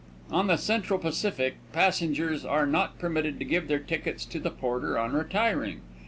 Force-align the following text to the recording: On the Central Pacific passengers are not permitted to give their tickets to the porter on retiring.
On 0.31 0.47
the 0.47 0.57
Central 0.57 0.97
Pacific 0.97 1.57
passengers 1.73 2.43
are 2.43 2.65
not 2.65 2.97
permitted 2.97 3.37
to 3.37 3.45
give 3.45 3.67
their 3.67 3.77
tickets 3.77 4.25
to 4.25 4.39
the 4.39 4.49
porter 4.49 4.97
on 4.97 5.13
retiring. 5.13 5.81